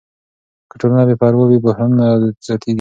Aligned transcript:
که 0.69 0.75
ټولنه 0.81 1.03
بې 1.07 1.15
پروا 1.21 1.43
وي، 1.47 1.57
بحرانونه 1.65 2.05
زیاتېږي. 2.47 2.69